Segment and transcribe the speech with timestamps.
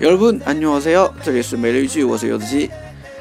[0.00, 1.14] 여러분 안녕하세요.
[1.22, 2.68] 这里是每日一句我是柚子鸡.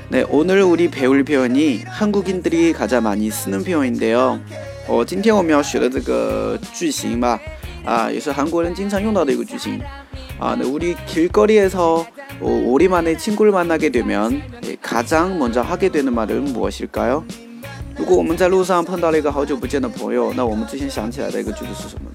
[0.09, 4.39] 네, 오늘 우리 배울 표현이 한국인들이 가장 많이 쓰는 표현인데요.
[4.87, 7.39] 어, 今天我们要学的这个句型吧，
[7.85, 9.79] 啊，也是韩国人经常用到的一个句型.
[10.39, 12.05] 아, 네, 우리 길거리에서
[12.41, 17.23] 어, 오랜만에 친구를 만나게 되면 예, 가장 먼저 하게 되는 말은 무엇일까요?
[17.95, 22.09] 如果我们在路上碰到了一个好久不见的朋友，那我们之前想起来的一个句子是什么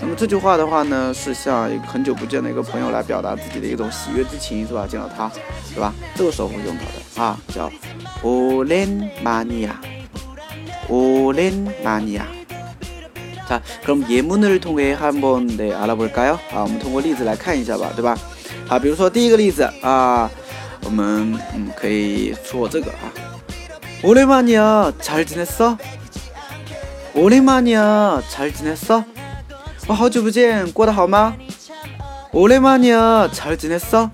[0.00, 4.86] 那么这句话的话呢，是向一个很久不见的一个朋友来表达自己的一种喜悦之情，是吧？
[4.86, 5.30] 见到他，
[5.72, 5.92] 是吧？
[6.14, 7.70] 这个时候会用到的啊，叫
[8.22, 9.80] 오랜만이 야。
[10.88, 12.26] 오랜만이야.
[13.48, 16.38] 자, 그럼 예문을 통해 한번 네, 알아볼까요?
[16.52, 18.18] 아, 我们通过例子来看一下吧，对吧？
[18.66, 20.30] 好，比如说第一个例子啊，
[20.82, 23.08] 我们嗯可以说这个啊，
[24.02, 25.78] 오랜만이야, 잘 지냈어?
[27.14, 29.04] 오랜만이야, 잘 지냈어?
[29.88, 31.36] 어, 好久不见,过得好吗?
[32.32, 34.10] 오랜만이야, 잘 지냈어?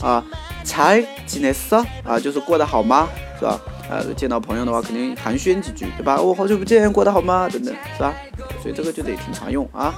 [0.00, 0.22] 아,
[0.64, 1.84] 잘 지냈어?
[2.04, 3.08] 아, 就是过得好吗?
[3.38, 3.60] 是吧？
[3.90, 6.20] 呃，见到朋友的话，肯定寒暄几句，对吧？
[6.20, 7.48] 我好久不见，过得好吗？
[7.48, 8.14] 等等，是吧？
[8.62, 9.94] 所以这个就得挺常用啊。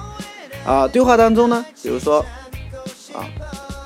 [0.65, 2.25] 啊，对话当中呢，比如说
[3.13, 3.25] 啊，